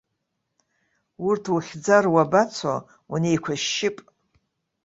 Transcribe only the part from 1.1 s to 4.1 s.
Урҭ ухьӡар, уабацо, унеиқәышьшьып.